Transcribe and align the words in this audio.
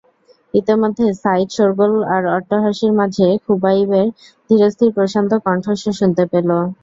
ইতিমধ্যে 0.53 1.05
সাঈদ 1.21 1.47
শোরগোল 1.55 1.93
আর 2.15 2.23
অট্টহাসির 2.35 2.93
মাঝে 2.99 3.27
খুবাইবের 3.45 4.07
ধীরস্থির 4.49 4.95
প্রশান্ত 4.97 5.31
কণ্ঠস্বর 5.45 5.93
শুনতে 5.99 6.23
পেল। 6.31 6.49